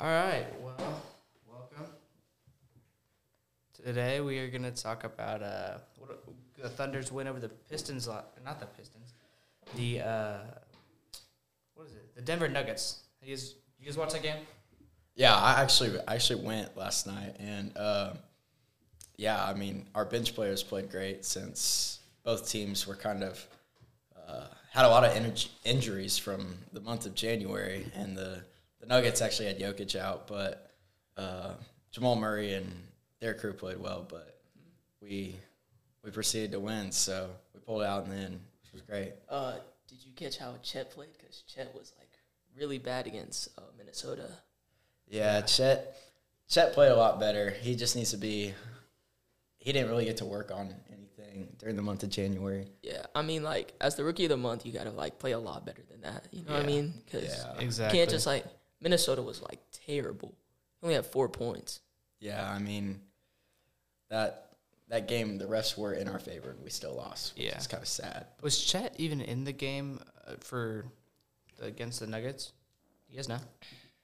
All 0.00 0.06
right. 0.06 0.46
Well, 0.60 1.02
welcome. 1.50 1.86
Today 3.84 4.20
we 4.20 4.38
are 4.38 4.48
going 4.48 4.62
to 4.62 4.70
talk 4.70 5.02
about 5.02 5.42
uh, 5.42 5.78
what, 5.98 6.22
the 6.56 6.68
Thunder's 6.68 7.10
win 7.10 7.26
over 7.26 7.40
the 7.40 7.48
Pistons. 7.48 8.06
Not 8.06 8.60
the 8.60 8.66
Pistons. 8.66 9.14
The 9.74 10.00
uh, 10.02 10.36
what 11.74 11.88
is 11.88 11.94
it? 11.94 12.14
The 12.14 12.22
Denver 12.22 12.46
Nuggets. 12.46 13.00
You 13.20 13.34
guys, 13.34 13.56
you 13.80 13.86
guys 13.86 13.96
watch 13.96 14.12
that 14.12 14.22
game? 14.22 14.36
Yeah, 15.16 15.34
I 15.34 15.60
actually 15.62 15.98
I 16.06 16.14
actually 16.14 16.44
went 16.44 16.76
last 16.76 17.08
night, 17.08 17.34
and 17.40 17.76
uh, 17.76 18.12
yeah, 19.16 19.44
I 19.44 19.54
mean 19.54 19.88
our 19.96 20.04
bench 20.04 20.32
players 20.32 20.62
played 20.62 20.92
great 20.92 21.24
since 21.24 21.98
both 22.22 22.48
teams 22.48 22.86
were 22.86 22.94
kind 22.94 23.24
of 23.24 23.44
uh, 24.28 24.46
had 24.70 24.84
a 24.84 24.88
lot 24.88 25.04
of 25.04 25.10
inj- 25.12 25.48
injuries 25.64 26.18
from 26.18 26.54
the 26.72 26.80
month 26.80 27.04
of 27.04 27.16
January, 27.16 27.90
and 27.96 28.16
the 28.16 28.44
the 28.80 28.86
Nuggets 28.86 29.20
actually 29.22 29.46
had 29.46 29.58
Jokic 29.58 29.96
out, 29.96 30.26
but 30.26 30.70
uh, 31.16 31.54
Jamal 31.90 32.16
Murray 32.16 32.54
and 32.54 32.70
their 33.20 33.34
crew 33.34 33.52
played 33.52 33.78
well, 33.78 34.06
but 34.08 34.40
we 35.00 35.36
we 36.04 36.10
proceeded 36.10 36.52
to 36.52 36.60
win, 36.60 36.92
so 36.92 37.28
we 37.54 37.60
pulled 37.60 37.82
out 37.82 38.04
in 38.04 38.10
the 38.10 38.16
end, 38.16 38.40
which 38.62 38.72
was 38.72 38.82
great. 38.82 39.12
Uh, 39.28 39.54
did 39.88 39.98
you 40.04 40.12
catch 40.14 40.38
how 40.38 40.54
Chet 40.62 40.90
played? 40.90 41.10
Because 41.18 41.42
Chet 41.52 41.74
was 41.74 41.92
like 41.98 42.10
really 42.56 42.78
bad 42.78 43.06
against 43.06 43.48
uh, 43.58 43.62
Minnesota. 43.76 44.28
Yeah, 45.08 45.40
Chet 45.42 45.96
Chet 46.48 46.72
played 46.72 46.92
a 46.92 46.96
lot 46.96 47.18
better. 47.18 47.50
He 47.50 47.74
just 47.74 47.96
needs 47.96 48.10
to 48.12 48.16
be. 48.16 48.54
He 49.58 49.72
didn't 49.72 49.88
really 49.90 50.04
get 50.04 50.18
to 50.18 50.24
work 50.24 50.50
on 50.52 50.72
anything 50.88 51.48
during 51.58 51.74
the 51.76 51.82
month 51.82 52.04
of 52.04 52.10
January. 52.10 52.68
Yeah, 52.82 53.06
I 53.14 53.22
mean, 53.22 53.42
like 53.42 53.74
as 53.80 53.96
the 53.96 54.04
rookie 54.04 54.24
of 54.24 54.30
the 54.30 54.36
month, 54.36 54.64
you 54.64 54.72
gotta 54.72 54.90
like 54.92 55.18
play 55.18 55.32
a 55.32 55.38
lot 55.38 55.66
better 55.66 55.82
than 55.90 56.00
that. 56.02 56.26
You 56.30 56.44
know 56.44 56.54
what 56.54 56.62
I 56.62 56.66
mean? 56.66 56.94
Because 57.04 57.24
Yeah. 57.24 57.54
you 57.56 57.60
Exactly. 57.66 57.98
can't 57.98 58.08
just 58.10 58.26
like 58.26 58.44
Minnesota 58.80 59.22
was 59.22 59.42
like 59.42 59.60
terrible. 59.86 60.34
He 60.80 60.84
only 60.86 60.94
had 60.94 61.06
four 61.06 61.28
points. 61.28 61.80
Yeah, 62.20 62.48
I 62.48 62.58
mean, 62.58 63.00
that 64.10 64.44
that 64.88 65.06
game 65.08 65.38
the 65.38 65.44
refs 65.44 65.76
were 65.76 65.92
in 65.92 66.08
our 66.08 66.18
favor 66.18 66.50
and 66.50 66.62
we 66.64 66.70
still 66.70 66.94
lost. 66.94 67.34
Which 67.36 67.44
Yeah. 67.46 67.54
it's 67.56 67.66
kind 67.66 67.82
of 67.82 67.88
sad. 67.88 68.26
Was 68.40 68.58
Chet 68.64 68.94
even 68.98 69.20
in 69.20 69.44
the 69.44 69.52
game 69.52 70.00
uh, 70.26 70.34
for 70.40 70.86
the, 71.58 71.66
against 71.66 72.00
the 72.00 72.06
Nuggets? 72.06 72.52
You 73.10 73.16
guys 73.16 73.28
know? 73.28 73.38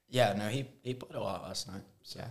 Yeah, 0.08 0.34
no, 0.34 0.48
he 0.48 0.66
he 0.82 0.94
played 0.94 1.14
a 1.14 1.20
lot 1.22 1.42
last 1.42 1.68
night. 1.68 1.82
So 2.02 2.20
Yeah. 2.20 2.28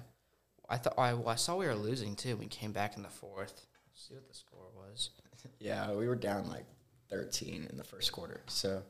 I 0.70 0.78
thought 0.78 0.94
I, 0.98 1.16
I 1.26 1.36
saw 1.36 1.56
we 1.58 1.66
were 1.66 1.76
losing 1.76 2.16
too. 2.16 2.36
We 2.38 2.46
came 2.48 2.72
back 2.72 2.96
in 2.96 3.04
the 3.04 3.10
fourth. 3.10 3.66
see 3.96 4.14
what 4.14 4.28
the 4.28 4.34
score 4.36 4.68
was. 4.76 5.10
yeah, 5.60 5.92
we 5.92 6.08
were 6.08 6.16
down 6.16 6.48
like 6.50 6.66
thirteen 7.10 7.68
in 7.70 7.78
the 7.78 7.84
first 7.84 8.12
quarter. 8.12 8.42
So 8.48 8.82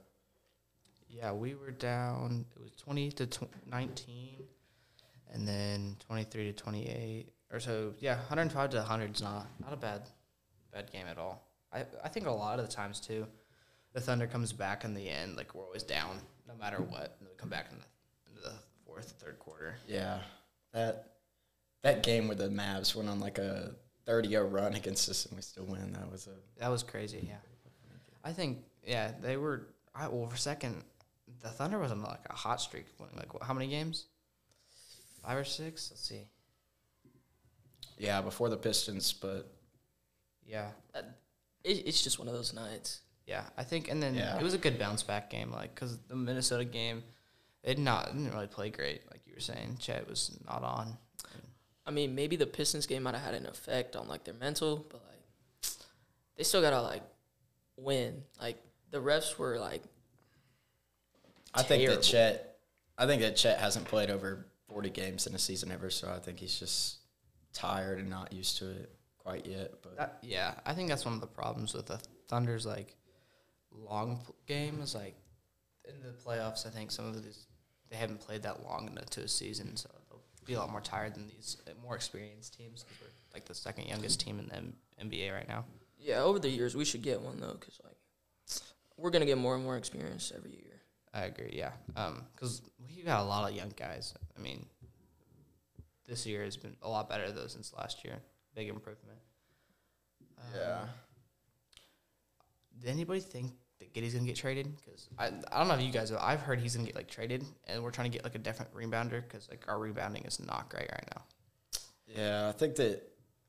Yeah, 1.15 1.31
we 1.31 1.55
were 1.55 1.71
down. 1.71 2.45
It 2.55 2.61
was 2.61 2.71
twenty 2.75 3.11
to 3.13 3.25
tw- 3.27 3.49
nineteen, 3.69 4.43
and 5.31 5.47
then 5.47 5.95
twenty 6.05 6.23
three 6.23 6.45
to 6.45 6.53
twenty 6.53 6.87
eight, 6.89 7.27
or 7.51 7.59
so. 7.59 7.93
Yeah, 7.99 8.15
one 8.17 8.25
hundred 8.25 8.51
five 8.51 8.69
to 8.71 8.81
hundred 8.81 9.15
is 9.15 9.21
not 9.21 9.47
not 9.61 9.73
a 9.73 9.77
bad 9.77 10.01
bad 10.71 10.91
game 10.91 11.05
at 11.07 11.17
all. 11.17 11.47
I 11.71 11.85
I 12.03 12.09
think 12.09 12.25
a 12.25 12.31
lot 12.31 12.59
of 12.59 12.65
the 12.67 12.71
times 12.71 12.99
too, 12.99 13.27
the 13.93 14.01
Thunder 14.01 14.27
comes 14.27 14.51
back 14.53 14.83
in 14.83 14.93
the 14.93 15.07
end. 15.09 15.37
Like 15.37 15.53
we're 15.53 15.63
always 15.65 15.83
down, 15.83 16.19
no 16.47 16.55
matter 16.55 16.77
what. 16.77 17.15
And 17.19 17.29
we 17.29 17.35
come 17.37 17.49
back 17.49 17.67
in 17.71 17.77
the 17.77 17.85
into 18.29 18.41
the 18.41 18.53
fourth, 18.85 19.13
third 19.19 19.37
quarter. 19.39 19.75
yeah, 19.87 20.19
that 20.73 21.09
that 21.83 22.01
game 22.03 22.27
where 22.27 22.35
the 22.35 22.49
Mavs 22.49 22.95
went 22.95 23.07
on 23.07 23.19
like 23.19 23.37
a 23.37 23.75
thirty 24.05 24.29
year 24.29 24.43
run 24.45 24.73
against 24.73 25.07
us 25.09 25.25
and 25.27 25.35
we 25.35 25.41
still 25.43 25.65
win. 25.65 25.93
That 25.93 26.11
was 26.11 26.27
a 26.27 26.59
That 26.59 26.69
was 26.69 26.81
crazy. 26.81 27.25
Yeah, 27.29 27.35
I 28.23 28.33
think 28.33 28.63
yeah 28.83 29.11
they 29.21 29.37
were. 29.37 29.67
I 29.95 30.07
well 30.07 30.25
for 30.27 30.33
a 30.33 30.39
second, 30.39 30.83
the 31.43 31.49
Thunder 31.49 31.77
was 31.77 31.91
on 31.91 32.01
like 32.01 32.25
a 32.29 32.33
hot 32.33 32.59
streak. 32.61 32.85
Winning 32.99 33.15
like 33.17 33.33
what, 33.33 33.43
how 33.43 33.53
many 33.53 33.67
games? 33.67 34.05
Five 35.23 35.37
or 35.37 35.43
six? 35.43 35.89
Let's 35.91 36.07
see. 36.07 36.27
yeah 37.97 38.21
before 38.21 38.49
the 38.49 38.57
Pistons, 38.57 39.13
but 39.13 39.51
Yeah, 40.45 40.69
That, 40.93 41.17
it, 41.63 41.83
it's 41.87 42.03
just 42.03 42.19
one 42.19 42.27
of 42.27 42.33
those 42.33 42.53
nights. 42.53 43.01
Yeah, 43.25 43.43
I 43.57 43.63
think, 43.63 43.89
and 43.89 44.03
then 44.03 44.15
Yeah. 44.15 44.37
it 44.37 44.43
was 44.43 44.53
a 44.53 44.57
good 44.57 44.77
bounce 44.77 45.03
back 45.03 45.29
game, 45.29 45.51
like 45.51 45.73
because 45.73 45.97
the 46.09 46.15
Minnesota 46.15 46.65
game, 46.65 47.03
it 47.63 47.75
did 47.75 47.79
not 47.83 48.07
didn't 48.07 48.31
really 48.33 48.47
play 48.47 48.69
great, 48.69 49.01
like 49.11 49.21
you 49.25 49.33
were 49.33 49.39
saying. 49.39 49.77
Chet 49.79 50.07
was 50.09 50.37
not 50.45 50.63
on. 50.63 50.97
I 51.85 51.91
mean, 51.91 52.15
maybe 52.15 52.35
the 52.37 52.45
Pistons 52.45 52.85
game 52.87 53.03
might 53.03 53.13
have 53.15 53.23
had 53.23 53.33
an 53.33 53.45
effect 53.45 53.95
on 53.95 54.07
like 54.07 54.23
their 54.25 54.33
mental, 54.33 54.85
but 54.89 55.01
like 55.09 55.71
they 56.37 56.43
still 56.43 56.61
gotta 56.61 56.81
like 56.81 57.03
win. 57.77 58.23
Like 58.41 58.57
the 58.91 58.99
refs 58.99 59.37
were 59.37 59.57
like 59.57 59.83
I 61.53 61.63
think 61.63 61.87
that 61.89 62.01
Chet, 62.01 62.57
I 62.97 63.05
think 63.05 63.21
that 63.21 63.35
Chet 63.35 63.59
hasn't 63.59 63.85
played 63.85 64.09
over 64.09 64.45
forty 64.67 64.89
games 64.89 65.27
in 65.27 65.35
a 65.35 65.39
season 65.39 65.71
ever, 65.71 65.89
so 65.89 66.09
I 66.11 66.19
think 66.19 66.39
he's 66.39 66.57
just 66.59 66.97
tired 67.53 67.99
and 67.99 68.09
not 68.09 68.33
used 68.33 68.57
to 68.57 68.69
it 68.71 68.91
quite 69.17 69.45
yet. 69.45 69.71
But 69.81 69.97
That, 69.97 70.17
yeah, 70.21 70.55
I 70.65 70.73
think 70.73 70.89
that's 70.89 71.05
one 71.05 71.13
of 71.13 71.21
the 71.21 71.27
problems 71.27 71.73
with 71.73 71.85
the 71.87 71.99
Thunder's 72.27 72.65
like 72.65 72.95
long 73.71 74.19
p- 74.25 74.33
game 74.53 74.81
is 74.81 74.95
like 74.95 75.15
in 75.87 75.95
the 76.01 76.13
playoffs. 76.13 76.65
I 76.65 76.69
think 76.69 76.91
some 76.91 77.05
of 77.05 77.23
these 77.23 77.45
they 77.89 77.95
haven't 77.97 78.19
played 78.21 78.43
that 78.43 78.63
long 78.63 78.89
into 78.99 79.21
a 79.21 79.27
season, 79.27 79.75
so 79.77 79.89
they'll 80.09 80.21
be 80.45 80.53
a 80.53 80.59
lot 80.59 80.71
more 80.71 80.81
tired 80.81 81.13
than 81.13 81.27
these 81.27 81.57
uh, 81.67 81.71
more 81.83 81.95
experienced 81.95 82.57
teams. 82.57 82.83
because 82.83 82.99
we're 83.01 83.37
like 83.37 83.45
the 83.45 83.53
second 83.55 83.85
youngest 83.87 84.19
team 84.19 84.39
in 84.39 84.47
the 84.47 84.55
M- 84.55 84.73
NBA 85.03 85.33
right 85.33 85.47
now. 85.47 85.65
yeah. 85.99 86.21
Over 86.21 86.39
the 86.39 86.49
years, 86.49 86.75
we 86.75 86.85
should 86.85 87.01
get 87.03 87.21
one 87.21 87.39
though, 87.39 87.55
because 87.59 87.79
like 87.83 87.97
we're 88.97 89.11
gonna 89.11 89.25
get 89.25 89.37
more 89.37 89.55
and 89.55 89.63
more 89.63 89.77
experience 89.77 90.31
every 90.35 90.51
year. 90.51 90.81
I 91.13 91.25
agree. 91.25 91.51
Yeah, 91.53 91.71
because 92.33 92.61
we've 92.87 93.05
got 93.05 93.21
a 93.21 93.23
lot 93.23 93.49
of 93.49 93.55
young 93.55 93.71
guys. 93.77 94.13
I 94.37 94.41
mean, 94.41 94.65
this 96.07 96.25
year 96.25 96.43
has 96.43 96.57
been 96.57 96.75
a 96.81 96.89
lot 96.89 97.09
better 97.09 97.31
though 97.31 97.47
since 97.47 97.73
last 97.73 98.03
year. 98.03 98.15
Big 98.55 98.69
improvement. 98.69 99.17
Um, 100.37 100.59
Did 102.79 102.89
anybody 102.89 103.19
think 103.19 103.51
that 103.79 103.93
Giddey's 103.93 104.13
gonna 104.13 104.25
get 104.25 104.35
traded? 104.35 104.75
Because 104.75 105.07
I, 105.17 105.27
I 105.51 105.59
don't 105.59 105.67
know 105.67 105.75
if 105.75 105.81
you 105.81 105.91
guys. 105.91 106.09
Have, 106.09 106.19
I've 106.21 106.41
heard 106.41 106.59
he's 106.59 106.75
gonna 106.75 106.87
get 106.87 106.95
like 106.95 107.09
traded, 107.09 107.45
and 107.67 107.83
we're 107.83 107.91
trying 107.91 108.11
to 108.11 108.15
get 108.15 108.23
like 108.23 108.35
a 108.35 108.39
different 108.39 108.73
rebounder 108.73 109.21
because 109.21 109.47
like 109.49 109.65
our 109.67 109.79
rebounding 109.79 110.23
is 110.25 110.39
not 110.39 110.69
great 110.69 110.89
right 110.91 111.09
now. 111.15 111.21
yeah, 112.07 112.49
I 112.49 112.51
think 112.51 112.75
that 112.75 113.01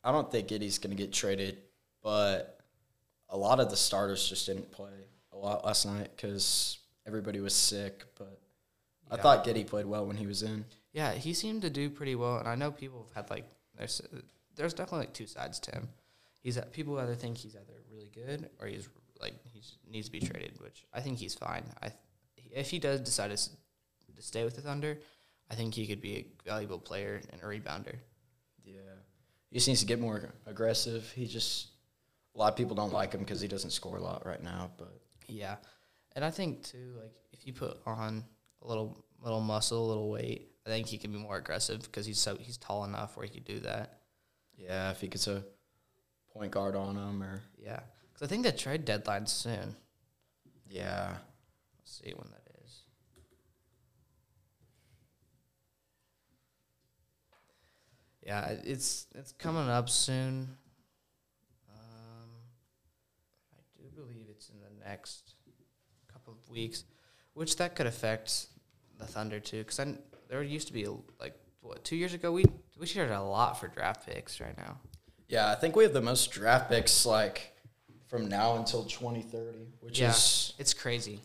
I 0.04 0.12
don't 0.12 0.30
think 0.30 0.48
Giddey's 0.48 0.78
going 0.78 0.94
to 0.94 1.03
get 1.03 1.12
traded, 1.12 1.58
but 2.03 2.60
a 3.30 3.36
lot 3.36 3.58
of 3.58 3.70
the 3.70 3.76
starters 3.76 4.28
just 4.28 4.47
didn't 4.47 4.70
play 4.70 4.92
a 5.32 5.36
lot 5.36 5.64
last 5.64 5.86
night 5.86 6.10
because 6.14 6.78
everybody 7.06 7.41
was 7.41 7.54
sick. 7.54 8.04
But 8.19 8.38
I 9.10 9.16
thought 9.16 9.44
Giddey 9.44 9.66
played 9.66 9.87
well 9.87 10.06
when 10.06 10.16
he 10.16 10.26
was 10.26 10.42
in. 10.42 10.65
Yeah, 10.92 11.12
he 11.12 11.32
seemed 11.34 11.62
to 11.62 11.70
do 11.70 11.91
pretty 11.91 12.15
well, 12.15 12.38
and 12.38 12.48
I 12.48 12.54
know 12.54 12.70
people 12.70 13.06
have 13.15 13.25
had 13.25 13.31
like 13.31 13.44
there's 13.76 14.00
there's 14.56 14.75
definitely 14.75 15.06
like 15.06 15.15
two 15.15 15.26
sides 15.26 15.59
to 15.60 15.72
him. 15.72 15.88
He's 16.41 16.59
people 16.72 16.98
either 16.98 17.15
think 17.15 17.38
he's 17.38 17.54
either 17.56 17.81
really 17.91 18.10
good 18.15 18.48
or 18.60 18.66
he's 18.66 18.88
like 19.20 19.34
he 19.53 19.62
needs 19.91 20.06
to 20.06 20.12
be 20.12 20.20
traded, 20.20 20.60
which 20.60 20.84
I 20.92 21.00
think 21.00 21.19
he's 21.19 21.34
fine. 21.34 21.65
I 21.82 21.91
if 22.53 22.70
he 22.70 22.78
does 22.78 23.00
decide 23.00 23.28
to, 23.28 23.32
s- 23.32 23.50
to 24.15 24.22
stay 24.22 24.44
with 24.44 24.54
the 24.54 24.60
Thunder, 24.62 24.98
I 25.50 25.54
think 25.56 25.75
he 25.75 25.86
could 25.88 26.00
be 26.00 26.15
a 26.16 26.26
valuable 26.48 26.78
player 26.78 27.21
and 27.32 27.42
a 27.42 27.44
rebounder. 27.47 27.97
Yeah, 28.65 28.81
he 29.50 29.56
just 29.56 29.66
needs 29.69 29.81
to 29.81 29.86
get 29.86 30.00
more 30.00 30.31
aggressive. 30.47 31.10
He 31.16 31.26
just 31.26 31.69
a 32.34 32.38
lot 32.38 32.53
of 32.53 32.56
people 32.56 32.76
don't 32.76 32.92
like 32.92 33.12
him 33.12 33.21
because 33.21 33.41
he 33.41 33.48
doesn't 33.48 33.71
score 33.71 33.97
a 33.97 34.00
lot 34.00 34.25
right 34.26 34.42
now. 34.42 34.71
But 34.76 35.00
Yeah, 35.26 35.56
and 36.14 36.25
I 36.25 36.30
think 36.30 36.62
too, 36.64 36.94
like 37.00 37.12
if 37.32 37.47
you 37.47 37.52
put 37.52 37.78
on 37.86 38.25
a 38.62 38.66
little 38.69 39.04
little 39.22 39.41
muscle, 39.41 39.84
a 39.84 39.88
little 39.88 40.10
weight, 40.10 40.50
I 40.66 40.70
think 40.70 40.86
he 40.86 40.98
can 40.98 41.12
be 41.12 41.19
more 41.19 41.36
aggressive 41.36 41.82
because 41.82 42.06
he's 42.06 42.19
so 42.19 42.36
he's 42.36 42.56
tall 42.56 42.84
enough 42.84 43.16
where 43.16 43.26
he 43.26 43.32
could 43.32 43.44
do 43.44 43.60
that. 43.60 44.00
yeah, 44.56 44.91
if 44.91 45.00
he 45.00 45.08
gets 45.08 45.26
a 45.26 45.44
point 46.32 46.53
guard 46.53 46.76
on 46.76 46.97
him, 46.97 47.22
or 47.22 47.42
Yeah, 47.58 47.80
because 48.12 48.26
I 48.26 48.28
think 48.28 48.44
the 48.44 48.53
trade 48.53 48.84
deadline's 48.84 49.32
soon. 49.32 49.76
yeah, 50.69 51.16
Let's 51.78 52.00
see 52.03 52.12
when 52.14 52.28
that 52.30 52.42
is. 52.64 52.82
Yeah, 58.24 58.48
it's 58.65 59.06
it's 59.15 59.33
coming 59.33 59.68
up 59.68 59.89
soon. 59.91 60.56
Um, 61.68 62.30
I 63.54 63.60
do 63.77 63.84
believe 63.94 64.27
it's 64.30 64.48
in 64.48 64.56
the 64.60 64.84
next 64.89 65.34
couple 66.34 66.45
of 66.47 66.51
weeks, 66.51 66.84
which 67.34 67.57
that 67.57 67.75
could 67.77 67.86
affect 67.86 68.47
the 68.98 69.07
Thunder 69.07 69.41
too. 69.41 69.59
Because 69.65 69.81
there 70.28 70.42
used 70.42 70.66
to 70.69 70.72
be 70.72 70.86
like 71.21 71.34
what 71.60 71.84
two 71.84 71.97
years 71.97 72.15
ago 72.15 72.33
we 72.33 72.45
we 72.78 72.86
shared 72.86 73.10
a 73.10 73.22
lot 73.22 73.59
for 73.60 73.69
draft 73.69 74.07
picks 74.07 74.41
right 74.41 74.57
now. 74.57 74.78
yeah. 75.28 75.51
I 75.51 75.54
think 75.54 75.77
we 75.77 75.84
have 75.84 75.92
the 75.92 76.03
most 76.03 76.31
draft 76.33 76.71
picks 76.71 77.07
like 77.07 77.53
from 78.09 78.28
now 78.28 78.57
until 78.57 78.84
twenty 78.84 79.22
thirty, 79.22 79.66
which 79.81 79.98
Yeah. 80.01 80.10
is 80.10 80.53
It's 80.59 80.75
crazy. 80.75 81.21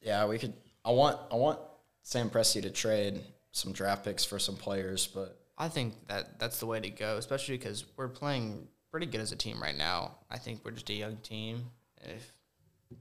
yeah. 0.00 0.26
We 0.26 0.38
could. 0.38 0.54
I 0.84 0.90
want 0.90 1.18
I 1.32 1.36
want 1.36 1.58
Sam 2.02 2.30
Presti 2.30 2.62
to 2.62 2.70
trade 2.70 3.20
some 3.52 3.72
draft 3.72 4.04
picks 4.04 4.24
for 4.24 4.38
some 4.38 4.56
players, 4.56 5.06
but 5.06 5.40
I 5.56 5.68
think 5.68 5.94
that 6.08 6.38
that's 6.38 6.58
the 6.60 6.66
way 6.66 6.80
to 6.80 6.90
go, 6.90 7.16
especially 7.16 7.56
because 7.56 7.84
we're 7.96 8.08
playing 8.08 8.66
pretty 8.90 9.06
good 9.06 9.20
as 9.20 9.32
a 9.32 9.36
team 9.36 9.62
right 9.62 9.76
now. 9.76 10.16
I 10.30 10.38
think 10.38 10.60
we're 10.64 10.72
just 10.72 10.90
a 10.90 10.94
young 10.94 11.16
team. 11.18 11.64
If 12.02 12.32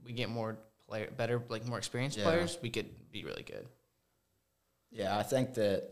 we 0.05 0.13
get 0.13 0.29
more 0.29 0.57
player, 0.93 1.09
better, 1.17 1.41
like 1.49 1.65
more 1.65 1.79
experienced 1.79 2.17
Yeah. 2.19 2.25
players, 2.25 2.57
we 2.61 2.69
could 2.69 2.87
be 3.11 3.23
really 3.25 3.41
good. 3.43 3.67
Yeah, 4.91 5.17
I 5.17 5.23
think 5.23 5.55
that 5.55 5.89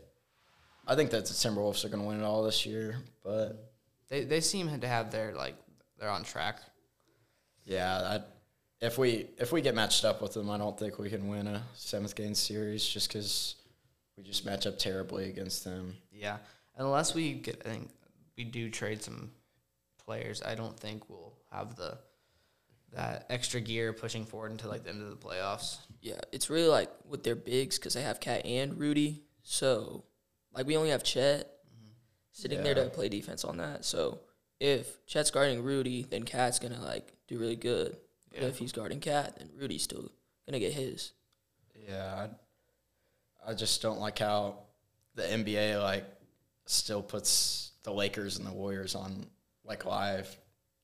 I 0.86 0.94
think 0.94 1.10
that 1.10 1.26
the 1.26 1.32
Timberwolves 1.34 1.84
are 1.84 1.88
going 1.88 2.02
to 2.02 2.06
win 2.08 2.20
it 2.20 2.24
all 2.24 2.42
this 2.44 2.64
year, 2.66 3.02
but 3.24 3.72
They 4.08 4.24
they 4.24 4.40
seem 4.40 4.80
to 4.80 4.86
have 4.88 5.10
their 5.10 5.34
like 5.34 5.56
they're 5.98 6.08
on 6.08 6.22
track. 6.22 6.60
yeah, 7.64 8.18
I, 8.20 8.20
if 8.86 8.98
we 8.98 9.26
if 9.38 9.50
we 9.52 9.60
get 9.60 9.74
matched 9.74 10.04
up 10.04 10.22
with 10.22 10.34
them, 10.34 10.48
I 10.50 10.58
don't 10.58 10.78
think 10.78 10.98
we 10.98 11.10
can 11.10 11.28
win 11.28 11.46
a 11.48 11.62
seventh 11.74 12.14
game 12.14 12.34
series 12.34 12.84
just 12.86 13.08
because 13.08 13.56
we 14.16 14.22
just 14.22 14.44
match 14.44 14.66
up 14.66 14.78
terribly 14.78 15.28
against 15.30 15.64
them. 15.64 15.96
Yeah, 16.12 16.38
unless 16.76 17.12
we 17.14 17.32
get, 17.34 17.62
I 17.64 17.68
think 17.70 17.90
we 18.36 18.44
do 18.44 18.70
trade 18.70 19.02
some 19.02 19.32
players. 20.04 20.42
I 20.42 20.54
don't 20.54 20.78
think 20.78 21.08
we'll 21.08 21.32
have 21.50 21.74
the 21.76 21.98
that 22.92 23.26
extra 23.30 23.60
gear 23.60 23.92
pushing 23.92 24.24
forward 24.24 24.52
into 24.52 24.68
like 24.68 24.84
the 24.84 24.90
end 24.90 25.02
of 25.02 25.10
the 25.10 25.16
playoffs. 25.16 25.78
Yeah, 26.00 26.20
it's 26.30 26.50
really 26.50 26.68
like 26.68 26.90
with 27.08 27.22
their 27.22 27.34
bigs 27.34 27.78
because 27.78 27.94
they 27.94 28.02
have 28.02 28.20
Cat 28.20 28.44
and 28.44 28.78
Rudy. 28.78 29.22
So, 29.42 30.04
like, 30.54 30.66
we 30.66 30.76
only 30.76 30.90
have 30.90 31.02
Chet 31.02 31.48
sitting 32.32 32.62
there 32.62 32.74
to 32.74 32.86
play 32.86 33.08
defense 33.08 33.44
on 33.44 33.56
that. 33.58 33.84
So, 33.84 34.20
if 34.60 35.04
Chet's 35.06 35.30
guarding 35.30 35.62
Rudy, 35.62 36.06
then 36.08 36.22
Cat's 36.24 36.58
gonna 36.58 36.80
like 36.80 37.12
do 37.28 37.38
really 37.38 37.56
good. 37.56 37.96
But 38.30 38.44
if 38.44 38.58
he's 38.58 38.72
guarding 38.72 39.00
Cat, 39.00 39.36
then 39.36 39.50
Rudy's 39.56 39.82
still 39.82 40.10
gonna 40.46 40.60
get 40.60 40.72
his. 40.72 41.12
Yeah, 41.88 42.28
I, 43.46 43.50
I 43.50 43.54
just 43.54 43.82
don't 43.82 43.98
like 44.00 44.18
how 44.18 44.58
the 45.14 45.22
NBA 45.22 45.82
like 45.82 46.04
still 46.66 47.02
puts 47.02 47.72
the 47.82 47.92
Lakers 47.92 48.38
and 48.38 48.46
the 48.46 48.52
Warriors 48.52 48.94
on 48.94 49.26
like 49.64 49.84
live 49.84 50.36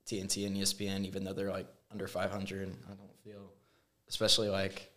TNT 0.08 0.46
and 0.46 0.56
ESPN, 0.56 1.04
even 1.04 1.24
though 1.24 1.32
they're 1.32 1.50
like 1.50 1.68
under 1.92 2.08
500. 2.08 2.68
I 2.68 2.88
don't 2.88 2.98
feel, 3.22 3.52
especially 4.08 4.48
like 4.48 4.90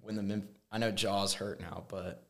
when 0.00 0.16
the 0.16 0.22
Mem- 0.22 0.48
I 0.72 0.78
know 0.78 0.90
Ja's 0.90 1.34
hurt 1.34 1.60
now, 1.60 1.84
but 1.88 2.26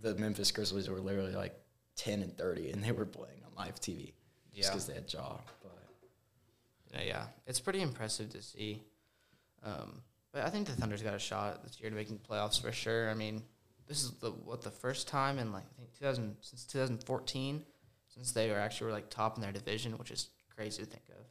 the 0.00 0.14
Memphis 0.16 0.50
Grizzlies 0.50 0.88
were 0.88 1.00
literally 1.00 1.34
like 1.34 1.54
10 1.96 2.22
and 2.22 2.36
30, 2.36 2.70
and 2.70 2.82
they 2.82 2.92
were 2.92 3.06
playing 3.06 3.40
on 3.46 3.52
live 3.56 3.80
TV 3.80 4.12
just 4.54 4.70
because 4.70 4.86
they 4.86 4.94
had 4.94 5.06
Jaw. 5.06 5.38
But 5.62 5.78
Yeah, 6.92 7.02
yeah, 7.02 7.24
it's 7.46 7.60
pretty 7.60 7.80
impressive 7.80 8.30
to 8.30 8.42
see. 8.42 8.82
Um, 9.64 10.02
but 10.32 10.42
I 10.42 10.50
think 10.50 10.66
the 10.66 10.72
Thunder's 10.72 11.02
got 11.02 11.14
a 11.14 11.18
shot 11.18 11.62
this 11.62 11.80
year 11.80 11.90
to 11.90 11.96
making 11.96 12.18
playoffs 12.18 12.60
for 12.60 12.72
sure. 12.72 13.08
I 13.08 13.14
mean, 13.14 13.42
this 13.86 14.02
is 14.02 14.12
the 14.12 14.30
what 14.30 14.62
the 14.62 14.70
first 14.70 15.06
time 15.06 15.38
in 15.38 15.52
like 15.52 15.64
I 15.64 15.76
think 15.78 15.92
2000 15.98 16.36
since 16.40 16.64
2014 16.64 17.64
since 18.08 18.32
they 18.32 18.50
were 18.50 18.58
actually 18.58 18.86
were 18.88 18.92
like 18.92 19.10
top 19.10 19.36
in 19.36 19.42
their 19.42 19.52
division, 19.52 19.96
which 19.96 20.10
is 20.10 20.28
crazy 20.54 20.82
to 20.82 20.88
think 20.88 21.04
of. 21.10 21.24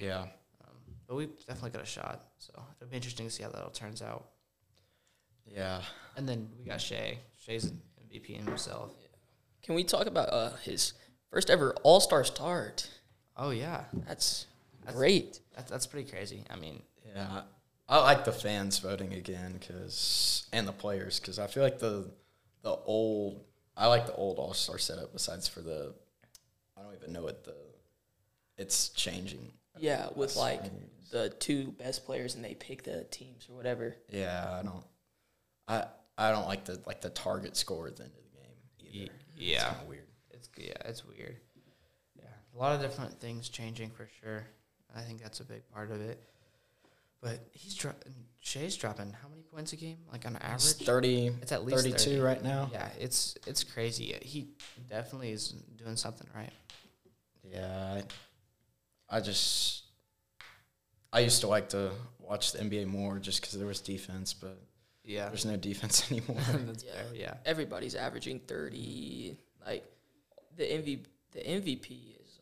Yeah, 0.00 0.22
Um, 0.22 0.76
but 1.06 1.14
we 1.16 1.26
definitely 1.46 1.70
got 1.70 1.82
a 1.82 1.86
shot, 1.86 2.24
so 2.38 2.52
it'll 2.80 2.90
be 2.90 2.96
interesting 2.96 3.26
to 3.26 3.30
see 3.32 3.42
how 3.42 3.50
that 3.50 3.62
all 3.62 3.70
turns 3.70 4.02
out. 4.02 4.28
yeah, 5.46 5.82
And 6.16 6.28
then 6.28 6.48
we 6.58 6.64
got 6.64 6.80
Shai. 6.80 7.18
Shai's 7.44 7.64
an 7.64 7.80
MVP 8.10 8.38
in 8.38 8.46
himself. 8.46 8.92
Can 9.62 9.74
we 9.74 9.84
talk 9.84 10.06
about 10.06 10.28
uh, 10.32 10.56
his 10.62 10.94
first 11.30 11.50
ever 11.50 11.74
All 11.82 12.00
Star 12.00 12.24
start? 12.24 12.88
Oh 13.36 13.50
yeah, 13.50 13.84
That's, 14.06 14.46
That's- 14.80 14.96
great. 14.96 15.40
that's 15.54 15.70
that's 15.70 15.86
pretty 15.86 16.10
crazy. 16.10 16.44
I 16.50 16.56
mean, 16.56 16.82
Yeah, 17.14 17.42
I 17.88 17.98
like 17.98 18.24
the 18.24 18.32
fans 18.32 18.78
voting 18.78 19.12
again 19.14 19.56
because 19.58 20.46
and 20.52 20.66
the 20.66 20.72
players 20.72 21.18
because 21.20 21.38
I 21.38 21.46
feel 21.46 21.62
like 21.62 21.78
the 21.78 22.10
the 22.62 22.70
old 22.70 23.44
I 23.76 23.86
like 23.86 24.06
the 24.06 24.14
old 24.14 24.38
All 24.38 24.54
Star 24.54 24.78
setup. 24.78 25.12
Besides 25.12 25.48
for 25.48 25.60
the 25.60 25.94
I 26.76 26.82
don't 26.82 26.94
even 26.94 27.12
know 27.12 27.22
what 27.22 27.44
the 27.44 27.54
it's 28.56 28.88
changing. 28.90 29.52
Yeah, 29.78 30.08
with 30.14 30.36
like 30.36 30.64
strange. 30.64 30.82
the 31.10 31.30
two 31.30 31.68
best 31.72 32.04
players 32.04 32.34
and 32.34 32.44
they 32.44 32.54
pick 32.54 32.82
the 32.84 33.04
teams 33.10 33.46
or 33.50 33.56
whatever. 33.56 33.96
Yeah, 34.10 34.46
I 34.58 34.62
don't 34.62 34.84
I 35.68 35.84
I 36.18 36.30
don't 36.30 36.46
like 36.46 36.64
the 36.64 36.80
like 36.86 37.00
the 37.00 37.10
target 37.10 37.56
score 37.56 37.86
at 37.88 37.96
the 37.96 38.04
end 38.04 38.12
of 38.16 38.22
the 38.24 38.38
game 38.38 39.02
either. 39.04 39.12
Yeah. 39.36 39.74
it's 39.80 39.88
weird. 39.88 40.06
It's 40.30 40.48
yeah, 40.58 40.72
it's 40.88 41.04
weird. 41.06 41.36
Yeah, 42.16 42.24
a 42.54 42.58
lot 42.58 42.74
of 42.74 42.80
different 42.82 43.18
things 43.20 43.48
changing 43.48 43.90
for 43.90 44.08
sure. 44.22 44.44
I 44.94 45.00
think 45.00 45.22
that's 45.22 45.40
a 45.40 45.44
big 45.44 45.62
part 45.72 45.90
of 45.90 46.00
it. 46.02 46.22
But 47.22 47.38
he's 47.52 47.74
dropping. 47.74 48.12
Shai's 48.40 48.76
dropping 48.76 49.12
how 49.22 49.28
many 49.28 49.42
points 49.42 49.72
a 49.72 49.76
game? 49.76 49.98
Like 50.10 50.26
on 50.26 50.34
It's 50.34 50.44
average, 50.72 50.86
thirty. 50.86 51.26
it's 51.40 51.52
at 51.52 51.64
least 51.64 51.84
32 51.84 51.96
30. 52.16 52.20
right 52.20 52.42
now. 52.42 52.68
Yeah, 52.72 52.88
it's 52.98 53.36
it's 53.46 53.62
crazy. 53.62 54.16
He 54.22 54.48
definitely 54.90 55.30
is 55.30 55.50
doing 55.76 55.94
something 55.96 56.26
right. 56.34 56.50
Yeah, 57.44 58.02
I, 59.12 59.18
I 59.18 59.20
just 59.20 59.82
I 61.12 61.20
used 61.20 61.40
to 61.42 61.48
like 61.48 61.68
to 61.70 61.90
watch 62.18 62.52
the 62.52 62.58
NBA 62.60 62.86
more 62.86 63.18
just 63.18 63.40
because 63.40 63.54
there 63.54 63.66
was 63.66 63.80
defense, 63.80 64.32
but 64.32 64.58
Yeah, 65.04 65.28
there's 65.28 65.44
no 65.44 65.56
defense 65.56 66.08
anymore. 66.10 66.38
that's 66.66 66.84
Yeah. 66.84 66.92
fair. 66.92 67.04
Yeah, 67.14 67.34
Everybody's 67.44 67.94
averaging 67.94 68.40
thirty. 68.40 69.36
Like 69.66 69.84
the 70.56 70.64
MVP, 70.64 71.04
the 71.32 71.40
MVP 71.40 72.16
is 72.22 72.38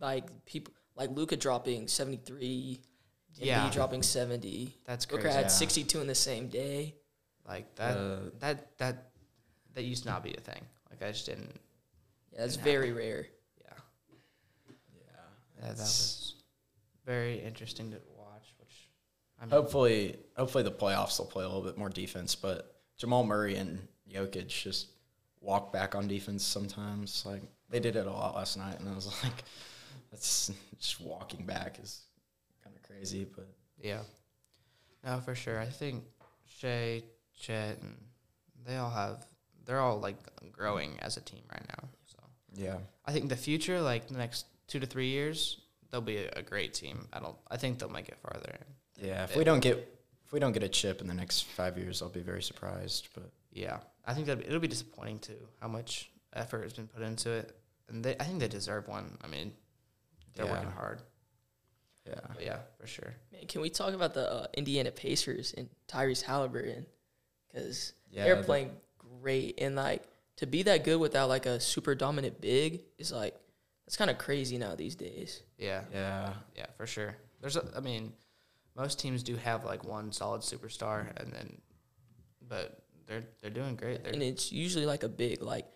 like 0.00 0.20
like 0.24 0.44
people 0.46 0.74
like 0.96 1.10
Luka 1.10 1.36
dropping 1.36 1.88
seventy 1.88 2.18
three. 2.18 2.80
Yeah. 3.36 3.64
Yeah, 3.64 3.70
dropping 3.72 4.02
seventy. 4.02 4.76
that's 4.84 5.06
Booker 5.06 5.22
crazy. 5.22 5.34
had 5.36 5.44
Yeah. 5.46 5.48
sixty 5.48 5.84
two 5.84 6.00
in 6.00 6.06
the 6.06 6.14
same 6.14 6.48
day. 6.48 6.94
Like 7.46 7.74
that. 7.76 7.96
Uh, 7.96 8.18
that 8.40 8.78
that 8.78 9.10
that 9.74 9.82
used 9.84 10.04
to 10.04 10.10
not 10.10 10.22
be 10.22 10.34
a 10.34 10.40
thing. 10.40 10.62
Like 10.90 11.02
I 11.02 11.10
just 11.12 11.26
didn't. 11.26 11.58
Yeah, 12.32 12.40
that's 12.40 12.56
Didn't 12.56 12.64
very 12.64 12.92
rare. 12.92 13.26
Yeah 15.64 15.72
that 15.72 15.78
was 15.78 16.34
very 17.04 17.38
interesting 17.40 17.90
to 17.90 17.98
watch. 18.16 18.54
Which 18.58 18.88
I 19.40 19.44
mean, 19.44 19.50
hopefully, 19.50 20.16
hopefully 20.36 20.64
the 20.64 20.72
playoffs 20.72 21.18
will 21.18 21.26
play 21.26 21.44
a 21.44 21.48
little 21.48 21.62
bit 21.62 21.78
more 21.78 21.88
defense. 21.88 22.34
But 22.34 22.74
Jamal 22.96 23.24
Murray 23.24 23.56
and 23.56 23.86
Jokic 24.12 24.48
just 24.48 24.88
walk 25.40 25.72
back 25.72 25.94
on 25.94 26.08
defense 26.08 26.44
sometimes. 26.44 27.24
Like 27.26 27.42
they 27.70 27.80
did 27.80 27.96
it 27.96 28.06
a 28.06 28.10
lot 28.10 28.34
last 28.34 28.56
night, 28.56 28.78
and 28.78 28.88
I 28.88 28.94
was 28.94 29.06
like, 29.24 29.44
that's 30.10 30.50
just 30.78 31.00
walking 31.00 31.44
back 31.44 31.78
is 31.82 32.02
kind 32.62 32.76
of 32.76 32.82
crazy. 32.82 33.26
But 33.34 33.48
Yeah. 33.80 34.00
No, 35.04 35.20
for 35.20 35.34
sure. 35.34 35.60
I 35.60 35.66
think 35.66 36.02
Shai, 36.46 37.02
Chet, 37.38 37.78
and 37.82 37.96
they 38.66 38.76
all 38.76 38.90
have. 38.90 39.26
They're 39.66 39.80
all 39.80 39.98
like 39.98 40.16
growing 40.52 40.98
as 41.00 41.16
a 41.16 41.20
team 41.22 41.42
right 41.50 41.62
now. 41.68 41.88
So 42.06 42.18
yeah, 42.54 42.76
I 43.06 43.12
think 43.12 43.28
the 43.28 43.36
future, 43.36 43.80
like 43.80 44.08
the 44.08 44.18
next 44.18 44.46
two 44.66 44.80
to 44.80 44.86
three 44.86 45.08
years, 45.08 45.60
they'll 45.90 46.00
be 46.00 46.18
a, 46.18 46.30
a 46.36 46.42
great 46.42 46.74
team. 46.74 47.06
I 47.12 47.20
don't. 47.20 47.36
I 47.50 47.56
think 47.56 47.78
they'll 47.78 47.88
make 47.90 48.08
it 48.08 48.18
farther. 48.18 48.56
yeah. 49.00 49.24
If 49.24 49.32
Yeah. 49.32 49.38
we 49.38 49.44
don't 49.44 49.60
get 49.60 49.76
if 50.24 50.32
we 50.32 50.40
don't 50.40 50.52
get 50.52 50.62
a 50.62 50.68
chip 50.68 51.00
in 51.00 51.06
the 51.06 51.14
next 51.14 51.42
five 51.42 51.76
years, 51.78 52.00
I'll 52.02 52.08
be 52.08 52.20
very 52.20 52.42
surprised. 52.42 53.08
But 53.14 53.30
Yeah, 53.52 53.78
I 54.04 54.14
think 54.14 54.26
that 54.26 54.40
it'll 54.40 54.58
be 54.60 54.68
disappointing 54.68 55.18
too. 55.20 55.48
How 55.60 55.68
much 55.68 56.10
effort 56.32 56.62
has 56.64 56.72
been 56.72 56.88
put 56.88 57.02
into 57.02 57.30
it, 57.30 57.56
and 57.88 58.04
they. 58.04 58.16
I 58.18 58.24
think 58.24 58.40
they 58.40 58.48
deserve 58.48 58.88
one. 58.88 59.16
I 59.22 59.26
mean, 59.28 59.52
they're 60.34 60.46
Yeah. 60.46 60.52
working 60.52 60.70
hard. 60.70 61.02
yeah, 62.06 62.20
But 62.34 62.44
yeah, 62.44 62.58
for 62.78 62.86
sure. 62.86 63.14
Man, 63.32 63.46
can 63.46 63.60
we 63.62 63.70
talk 63.70 63.94
about 63.94 64.12
the 64.14 64.30
uh, 64.30 64.46
Indiana 64.54 64.90
Pacers 64.90 65.54
and 65.56 65.68
Tyrese 65.88 66.22
Halliburton? 66.22 66.84
Because 67.48 67.92
Yeah, 68.10 68.24
they're 68.24 68.42
playing 68.42 68.76
great, 68.98 69.58
and 69.60 69.74
like 69.76 70.02
to 70.36 70.46
be 70.46 70.62
that 70.64 70.84
good 70.84 70.96
without 70.98 71.28
like 71.28 71.46
a 71.46 71.60
super 71.60 71.94
dominant 71.94 72.40
big 72.40 72.82
is 72.98 73.12
like 73.12 73.34
that's 73.86 73.96
kind 73.96 74.10
of 74.10 74.18
crazy 74.18 74.58
now 74.58 74.74
these 74.74 74.94
days. 74.94 75.42
Yeah, 75.58 75.82
yeah, 75.92 76.34
Yeah, 76.56 76.66
for 76.76 76.86
sure. 76.86 77.16
There's 77.40 77.56
a, 77.56 77.64
I 77.76 77.80
mean, 77.80 78.12
most 78.76 78.98
teams 78.98 79.22
do 79.22 79.36
have 79.36 79.64
like 79.64 79.84
one 79.84 80.10
solid 80.12 80.40
superstar, 80.42 81.12
and 81.20 81.32
then, 81.32 81.60
but 82.48 82.82
they're 83.06 83.24
they're 83.40 83.50
doing 83.50 83.76
great. 83.76 84.02
They're, 84.02 84.12
and 84.12 84.22
it's 84.22 84.50
usually 84.52 84.86
like 84.86 85.02
a 85.02 85.08
big 85.08 85.42
like 85.42 85.66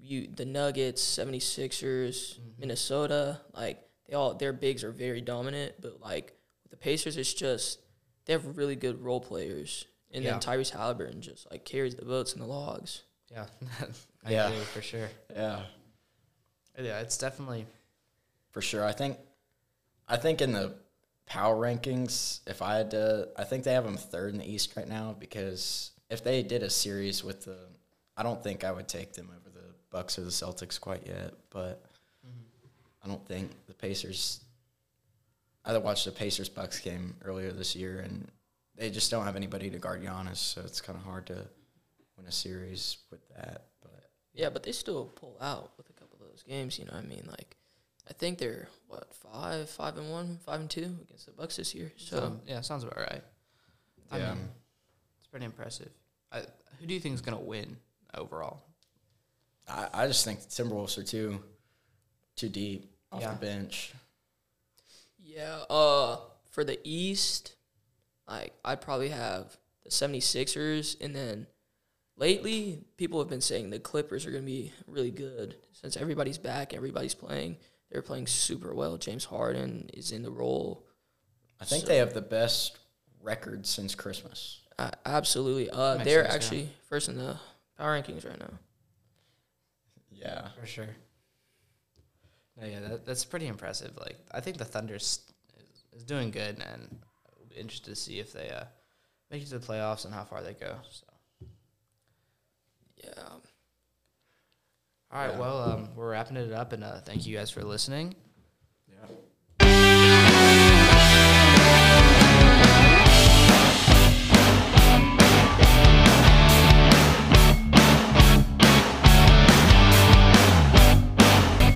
you 0.00 0.28
the 0.34 0.44
Nuggets, 0.44 1.02
76ers, 1.02 2.38
Mhm. 2.38 2.58
Minnesota, 2.58 3.40
like 3.52 3.82
they 4.06 4.14
all 4.14 4.34
their 4.34 4.52
bigs 4.52 4.84
are 4.84 4.92
very 4.92 5.20
dominant, 5.20 5.74
but 5.80 6.00
like 6.00 6.34
with 6.62 6.70
the 6.70 6.76
Pacers 6.76 7.16
it's 7.16 7.34
just 7.34 7.80
they 8.26 8.32
have 8.32 8.56
really 8.56 8.76
good 8.76 9.02
role 9.02 9.20
players. 9.20 9.86
And 10.10 10.24
Yeah. 10.24 10.32
then 10.32 10.40
Tyrese 10.40 10.70
Halliburton 10.70 11.20
just 11.20 11.50
like 11.50 11.64
carries 11.64 11.96
the 11.96 12.04
votes 12.04 12.32
and 12.32 12.40
the 12.40 12.46
logs. 12.46 13.02
yeah, 13.30 13.46
I 14.24 14.30
Yeah. 14.32 14.46
agree 14.48 14.64
for 14.64 14.80
sure. 14.82 15.08
yeah. 15.34 15.64
Yeah, 16.78 17.00
it's 17.00 17.18
definitely 17.18 17.66
for 18.50 18.62
sure. 18.62 18.84
I 18.84 18.92
think, 18.92 19.18
I 20.08 20.16
think 20.16 20.40
in 20.40 20.52
the 20.52 20.74
power 21.26 21.56
rankings, 21.56 22.40
if 22.46 22.62
I 22.62 22.76
had 22.76 22.90
to, 22.92 23.28
I 23.36 23.44
think 23.44 23.64
they 23.64 23.72
have 23.72 23.84
them 23.84 23.96
third 23.96 24.32
in 24.32 24.38
the 24.38 24.50
East 24.50 24.74
right 24.76 24.88
now 24.88 25.14
because 25.18 25.90
if 26.10 26.24
they 26.24 26.42
did 26.42 26.62
a 26.62 26.70
series 26.70 27.22
with 27.22 27.44
the, 27.44 27.58
I 28.16 28.22
don't 28.22 28.42
think 28.42 28.64
I 28.64 28.72
would 28.72 28.88
take 28.88 29.12
them 29.12 29.28
over 29.30 29.50
the 29.50 29.74
Bucks 29.90 30.18
or 30.18 30.22
the 30.22 30.30
Celtics 30.30 30.80
quite 30.80 31.06
yet, 31.06 31.34
but 31.50 31.82
mm-hmm. 32.26 32.66
I 33.04 33.08
don't 33.08 33.24
think 33.26 33.50
the 33.66 33.74
Pacers. 33.74 34.40
I 35.64 35.76
watched 35.76 36.06
the 36.06 36.12
Pacers 36.12 36.48
Bucks 36.48 36.80
game 36.80 37.14
earlier 37.24 37.52
this 37.52 37.76
year, 37.76 38.00
and 38.00 38.30
they 38.74 38.90
just 38.90 39.10
don't 39.10 39.26
have 39.26 39.36
anybody 39.36 39.68
to 39.70 39.78
guard 39.78 40.02
Giannis, 40.02 40.36
so 40.36 40.62
it's 40.62 40.80
kind 40.80 40.98
of 40.98 41.04
hard 41.04 41.26
to 41.26 41.46
win 42.16 42.26
a 42.26 42.32
series 42.32 42.98
with 43.10 43.20
that. 43.36 43.64
But 43.82 44.10
Yeah, 44.32 44.48
but 44.48 44.62
they 44.62 44.72
still 44.72 45.06
pull 45.14 45.36
out 45.40 45.72
with 45.76 45.90
a 45.90 45.92
couple 45.92 45.97
of 45.97 45.97
those 46.38 46.44
games, 46.44 46.78
you 46.78 46.84
know 46.84 46.92
what 46.92 47.04
I 47.04 47.06
mean? 47.06 47.24
Like 47.28 47.56
I 48.08 48.12
think 48.14 48.38
they're 48.38 48.68
what, 48.86 49.12
five, 49.14 49.68
five 49.68 49.96
and 49.98 50.10
one, 50.10 50.38
five 50.44 50.60
and 50.60 50.70
two 50.70 50.96
against 51.02 51.26
the 51.26 51.32
Bucks 51.32 51.56
this 51.56 51.74
year. 51.74 51.92
So 51.96 52.16
so 52.16 52.40
yeah, 52.46 52.60
sounds 52.60 52.84
about 52.84 52.96
right. 52.98 53.22
I 54.10 54.18
Yeah. 54.18 54.34
mean, 54.34 54.48
it's 55.18 55.28
pretty 55.28 55.46
impressive. 55.46 55.90
I, 56.32 56.42
who 56.80 56.86
do 56.86 56.94
you 56.94 57.00
think 57.00 57.14
is 57.14 57.20
gonna 57.20 57.40
win 57.40 57.76
overall? 58.14 58.62
I, 59.68 59.88
I 59.92 60.06
just 60.06 60.24
think 60.24 60.40
the 60.40 60.46
Timberwolves 60.48 60.96
are 60.98 61.02
too 61.02 61.42
too 62.36 62.48
deep 62.48 62.90
off 63.12 63.20
Yeah. 63.20 63.32
the 63.34 63.40
bench. 63.40 63.92
Yeah. 65.22 65.58
Uh, 65.68 66.18
for 66.50 66.64
the 66.64 66.78
East, 66.84 67.54
like 68.26 68.54
I'd 68.64 68.80
probably 68.80 69.10
have 69.10 69.56
the 69.84 69.90
76ers, 69.90 70.96
and 71.00 71.14
then 71.14 71.46
lately 72.18 72.82
people 72.96 73.18
have 73.20 73.28
been 73.30 73.40
saying 73.40 73.70
the 73.70 73.78
Clippers 73.78 74.26
are 74.26 74.30
going 74.30 74.42
to 74.42 74.46
be 74.46 74.72
really 74.86 75.10
good 75.10 75.56
since 75.72 75.96
everybody's 75.96 76.38
back, 76.38 76.74
everybody's 76.74 77.14
playing. 77.14 77.56
They're 77.90 78.02
playing 78.02 78.26
super 78.26 78.74
well. 78.74 78.98
James 78.98 79.24
Harden 79.24 79.88
is 79.94 80.12
in 80.12 80.22
the 80.22 80.30
role. 80.30 80.84
I 81.60 81.64
think 81.64 81.82
So- 81.82 81.88
they 81.88 81.96
have 81.96 82.12
the 82.12 82.20
best 82.20 82.76
record 83.22 83.66
since 83.66 83.94
Christmas. 83.94 84.60
Uh, 84.78 84.90
absolutely. 85.06 85.70
Uh, 85.70 85.96
they're 86.04 86.22
sense, 86.22 86.28
yeah. 86.28 86.34
actually 86.34 86.68
first 86.88 87.08
in 87.08 87.16
the 87.16 87.36
power 87.76 88.00
rankings 88.00 88.28
right 88.28 88.38
now. 88.38 88.50
Yeah. 90.12 90.48
For 90.60 90.66
sure. 90.66 90.88
No, 92.60 92.66
yeah, 92.66 92.80
that, 92.80 93.06
that's 93.06 93.24
pretty 93.24 93.46
impressive. 93.46 93.96
Like, 93.98 94.16
I 94.32 94.40
think 94.40 94.56
the 94.58 94.64
Thunder's 94.64 95.20
is, 95.58 95.84
is 96.00 96.04
doing 96.04 96.30
good, 96.30 96.60
and 96.60 96.98
we'll 97.38 97.48
be 97.48 97.56
interested 97.56 97.90
to 97.90 97.96
see 97.96 98.18
if 98.18 98.32
they 98.32 98.50
uh, 98.50 98.64
make 99.30 99.42
it 99.42 99.48
to 99.48 99.58
the 99.58 99.66
playoffs 99.66 100.04
and 100.04 100.12
how 100.14 100.24
far 100.24 100.42
they 100.42 100.54
go. 100.54 100.76
So, 100.90 101.06
Yeah. 103.02 103.12
All 105.10 105.18
right, 105.20 105.32
Yeah. 105.32 105.38
well, 105.38 105.62
um, 105.62 105.88
we're 105.96 106.10
wrapping 106.10 106.36
it 106.36 106.52
up, 106.52 106.72
and 106.72 106.84
uh, 106.84 107.00
thank 107.00 107.26
you 107.26 107.36
guys 107.36 107.50
for 107.50 107.62
listening. 107.64 108.14